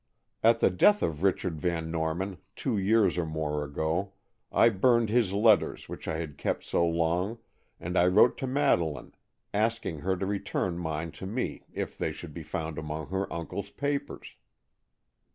[0.41, 4.13] At the death of Richard Van Norman, two years or more ago,
[4.51, 7.37] I burned his letters which I had kept so long,
[7.79, 9.13] and I wrote to Madeleine,
[9.53, 13.69] asking her to return mine to me if they should be found among her uncle's
[13.69, 14.37] papers."